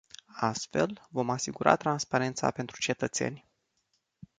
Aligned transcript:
Astfel, 0.39 1.07
vom 1.09 1.29
asigura 1.29 1.75
transparența 1.75 2.51
pentru 2.51 2.79
cetățeni. 2.79 3.49